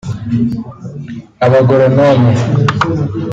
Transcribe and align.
abagoronome 1.45 2.31